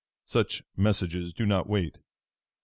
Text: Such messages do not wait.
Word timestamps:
Such 0.25 0.63
messages 0.75 1.31
do 1.31 1.45
not 1.45 1.69
wait. 1.69 1.99